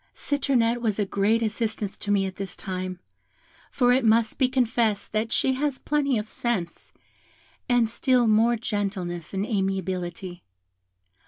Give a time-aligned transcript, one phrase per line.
[0.15, 2.97] Citronette was a great assistance to me at this time;
[3.69, 6.91] for it must be confessed that she has plenty of sense,
[7.69, 10.43] and still more gentleness and amiability.